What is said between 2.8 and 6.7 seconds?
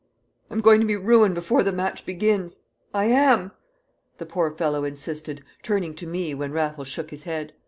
I am!" the poor fellow insisted, turning to me when